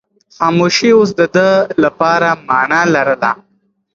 خاموشي 0.37 0.89
اوس 0.97 1.09
د 1.19 1.21
ده 1.35 1.47
لپاره 1.83 2.29
مانا 2.47 2.81
لرله. 2.95 3.31